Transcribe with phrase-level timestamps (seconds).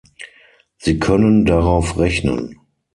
[0.79, 2.55] Sie können darauf rechnen.